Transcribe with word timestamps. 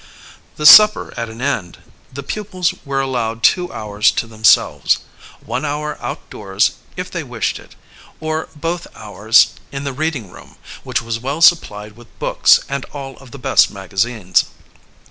The 0.55 0.65
supper 0.65 1.13
at 1.15 1.29
an 1.29 1.43
end, 1.43 1.77
the 2.11 2.23
pupils 2.23 2.73
were 2.83 3.01
allowed 3.01 3.43
two 3.43 3.71
hours 3.71 4.09
to 4.13 4.25
themselves 4.25 4.97
one 5.45 5.63
hour 5.63 5.95
outdoors 6.01 6.71
if 6.97 7.11
they 7.11 7.21
wished 7.23 7.59
it, 7.59 7.75
or 8.19 8.49
both 8.55 8.87
hours 8.95 9.53
in 9.71 9.83
the 9.83 9.93
reading 9.93 10.31
room, 10.31 10.55
which 10.83 11.03
was 11.03 11.19
well 11.19 11.39
supplied 11.39 11.95
with 11.95 12.17
books 12.17 12.61
and 12.67 12.83
all 12.85 13.15
of 13.19 13.29
the 13.29 13.37
best 13.37 13.69
magazines. 13.69 14.45